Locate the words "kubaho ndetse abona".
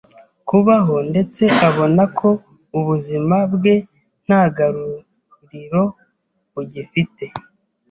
0.49-2.03